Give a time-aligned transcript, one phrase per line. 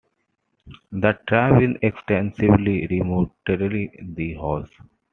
[0.91, 4.71] The Darwins extensively remodelled the house.